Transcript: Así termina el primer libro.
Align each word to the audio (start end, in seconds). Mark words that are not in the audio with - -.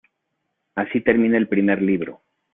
Así 0.73 0.99
termina 1.01 1.37
el 1.37 1.47
primer 1.47 1.79
libro. 1.79 2.23